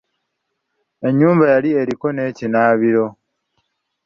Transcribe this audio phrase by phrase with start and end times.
[1.07, 3.05] Ennyumba yali eriko n'ekinaabiro.